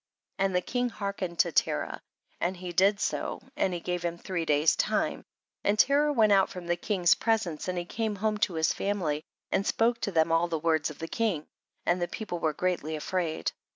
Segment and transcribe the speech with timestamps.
[0.39, 0.45] 31.
[0.47, 2.01] And the king hearkened to Terah,
[2.39, 5.23] and he did so and he gave him three days time,
[5.63, 9.21] and Terah went out from the king's presence, and he came home to his family
[9.51, 11.45] and spoke to them all the words of the king;
[11.85, 13.51] and the people were greatly afraid.